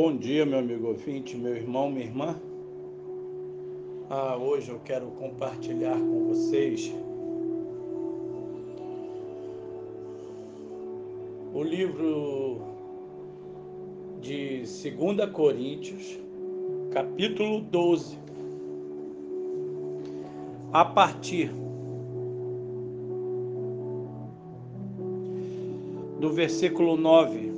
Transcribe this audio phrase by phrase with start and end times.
[0.00, 2.40] Bom dia, meu amigo ouvinte, meu irmão, minha irmã.
[4.08, 6.94] Ah, hoje eu quero compartilhar com vocês
[11.52, 12.60] o livro
[14.20, 16.16] de 2 Coríntios,
[16.92, 18.16] capítulo 12,
[20.72, 21.50] a partir
[26.20, 27.52] do versículo 9,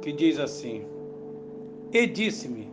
[0.00, 0.93] que diz assim:
[1.94, 2.68] e disse-me: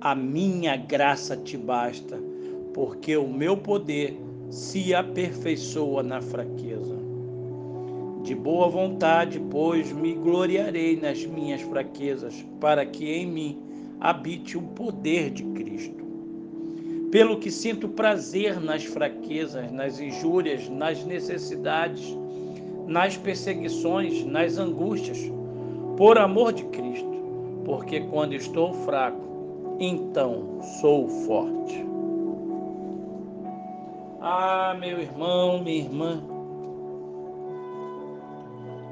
[0.00, 2.16] A minha graça te basta,
[2.72, 4.16] porque o meu poder
[4.48, 6.94] se aperfeiçoa na fraqueza.
[8.22, 13.58] De boa vontade, pois, me gloriarei nas minhas fraquezas, para que em mim
[14.00, 16.04] habite o poder de Cristo.
[17.10, 22.16] Pelo que sinto prazer nas fraquezas, nas injúrias, nas necessidades,
[22.86, 25.18] nas perseguições, nas angústias,
[25.96, 27.13] por amor de Cristo
[27.64, 29.18] porque quando estou fraco,
[29.80, 31.84] então sou forte.
[34.20, 36.22] Ah, meu irmão, minha irmã,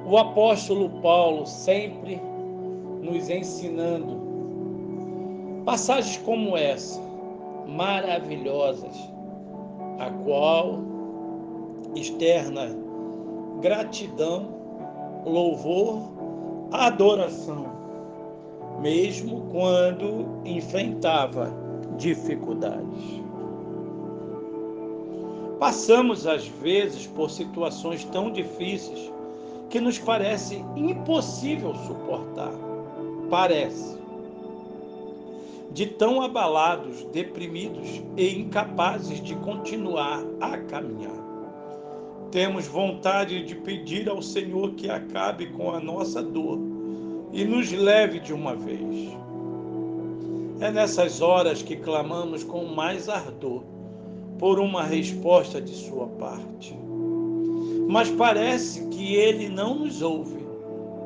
[0.07, 2.21] o apóstolo Paulo sempre
[3.03, 4.21] nos ensinando
[5.65, 7.01] passagens como essa,
[7.67, 8.97] maravilhosas,
[9.99, 10.81] a qual
[11.95, 12.69] externa
[13.61, 14.49] gratidão,
[15.25, 16.03] louvor,
[16.73, 17.82] adoração
[18.83, 21.55] mesmo quando enfrentava
[21.97, 23.23] dificuldades.
[25.61, 29.13] Passamos às vezes por situações tão difíceis
[29.71, 32.53] que nos parece impossível suportar.
[33.31, 34.03] Parece.
[35.71, 41.23] De tão abalados, deprimidos e incapazes de continuar a caminhar.
[42.33, 46.72] Temos vontade de pedir ao Senhor que acabe com a nossa dor
[47.33, 49.11] e nos leve de uma vez.
[50.61, 53.63] É nessas horas que clamamos com mais ardor
[54.39, 56.77] por uma resposta de Sua parte.
[57.89, 60.45] Mas parece que Ele não nos ouve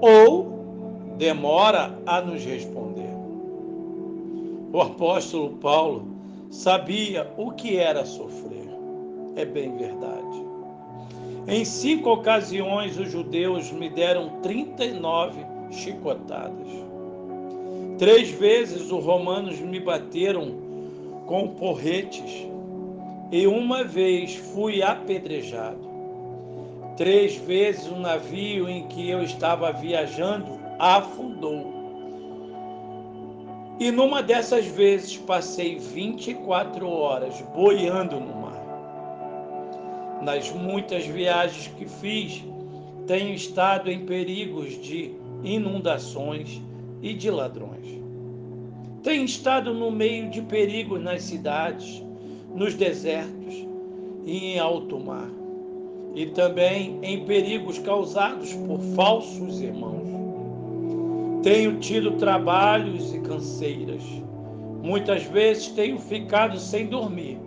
[0.00, 3.15] ou demora a nos responder.
[4.72, 6.06] O apóstolo Paulo
[6.50, 8.69] sabia o que era sofrer.
[9.36, 10.44] É bem verdade.
[11.48, 16.69] Em cinco ocasiões, os judeus me deram 39 chicotadas.
[17.99, 20.53] Três vezes os romanos me bateram
[21.27, 22.47] com porretes
[23.32, 25.87] e uma vez fui apedrejado.
[26.97, 31.75] Três vezes o navio em que eu estava viajando afundou.
[33.78, 38.62] E numa dessas vezes passei 24 horas boiando no mar.
[40.22, 42.43] Nas muitas viagens que fiz,
[43.06, 45.15] tenho estado em perigos de
[45.46, 46.60] inundações
[47.00, 47.86] e de ladrões.
[49.02, 52.02] Tem estado no meio de perigos nas cidades,
[52.52, 53.54] nos desertos
[54.24, 55.30] e em alto mar,
[56.14, 60.06] e também em perigos causados por falsos irmãos.
[61.44, 64.02] Tenho tido trabalhos e canseiras.
[64.82, 67.38] Muitas vezes tenho ficado sem dormir.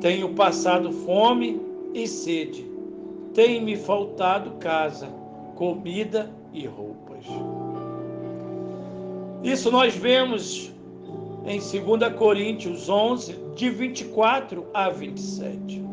[0.00, 1.60] Tenho passado fome
[1.94, 2.66] e sede.
[3.32, 5.06] Tem me faltado casa,
[5.54, 7.24] comida e roupas.
[9.42, 10.72] Isso nós vemos
[11.46, 15.84] em 2 Coríntios 11, de 24 a 27.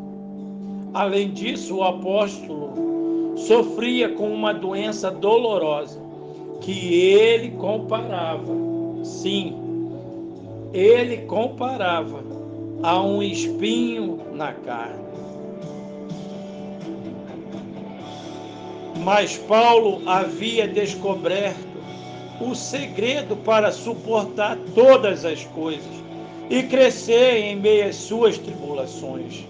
[0.94, 6.00] Além disso, o apóstolo sofria com uma doença dolorosa
[6.62, 8.54] que ele comparava,
[9.04, 9.56] sim,
[10.74, 12.24] ele comparava
[12.84, 15.02] a um espinho na carne.
[19.04, 21.72] Mas Paulo havia descoberto
[22.40, 25.92] o segredo para suportar todas as coisas
[26.50, 29.44] e crescer em meio às suas tribulações.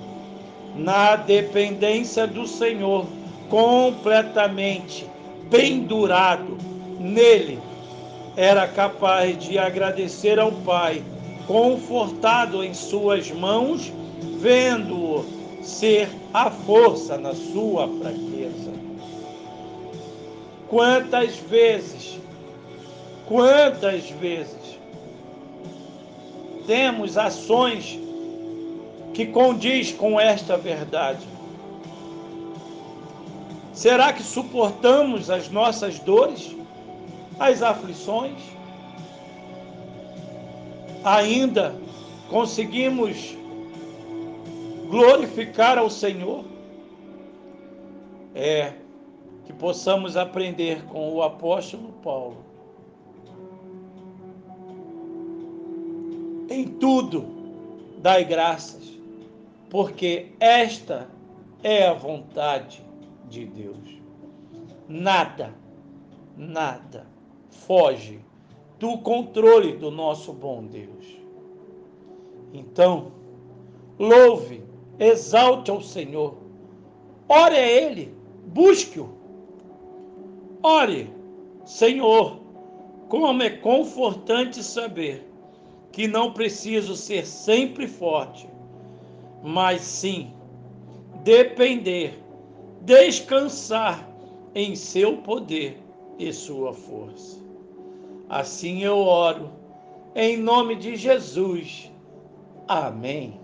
[0.74, 3.06] Na dependência do Senhor,
[3.50, 5.06] completamente
[5.50, 6.58] pendurado
[6.98, 7.60] nele,
[8.38, 11.04] era capaz de agradecer ao Pai,
[11.46, 13.92] confortado em suas mãos,
[14.40, 15.26] vendo-o
[15.62, 18.81] ser a força na sua fraqueza.
[20.72, 22.18] Quantas vezes,
[23.28, 24.80] quantas vezes
[26.66, 28.00] temos ações
[29.14, 31.28] que condiz com esta verdade?
[33.74, 36.56] Será que suportamos as nossas dores,
[37.38, 38.40] as aflições?
[41.04, 41.76] Ainda
[42.30, 43.36] conseguimos
[44.90, 46.46] glorificar ao Senhor?
[48.34, 48.72] É,
[49.54, 52.52] possamos aprender com o apóstolo Paulo
[56.52, 57.26] Em tudo,
[58.00, 59.00] dai graças,
[59.70, 61.08] porque esta
[61.64, 62.84] é a vontade
[63.30, 64.02] de Deus.
[64.86, 65.56] Nada,
[66.36, 67.08] nada
[67.50, 68.20] foge
[68.78, 71.06] do controle do nosso bom Deus.
[72.54, 73.14] Então,
[73.98, 74.62] louve,
[75.00, 76.36] exalte ao Senhor,
[77.30, 78.14] ore a Ele,
[78.46, 79.21] busque-o.
[80.64, 81.12] Ore,
[81.66, 82.40] Senhor,
[83.10, 85.28] como é confortante saber
[85.92, 88.48] que não preciso ser sempre forte,
[89.44, 90.34] mas sim
[91.24, 92.18] depender,
[92.82, 94.08] descansar
[94.54, 95.82] em seu poder
[96.20, 97.42] e sua força.
[98.30, 99.50] Assim eu oro,
[100.16, 101.92] em nome de Jesus.
[102.68, 103.40] Amém.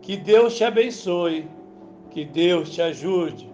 [0.00, 1.48] Que Deus te abençoe,
[2.10, 3.53] que Deus te ajude